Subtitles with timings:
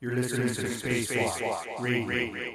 [0.00, 2.54] You're listening to Spacewalk Radio.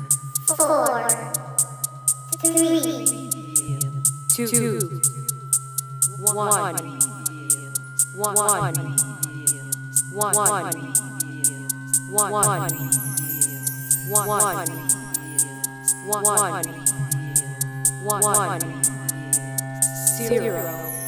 [0.57, 1.09] four,
[2.39, 3.29] three,
[4.27, 5.01] two,
[6.17, 6.75] one, one,
[8.15, 8.75] one, one, one,
[16.07, 16.23] one,
[18.03, 18.61] one, one,
[20.17, 21.00] zero.